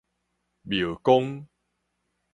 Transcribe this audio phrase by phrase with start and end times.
[0.65, 1.47] 廟公